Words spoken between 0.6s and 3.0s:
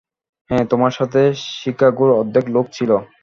তোমার সাথে শিকাগোর অর্ধেক লোক ছিল।